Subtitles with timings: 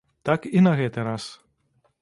[0.29, 1.23] Так і на гэты раз.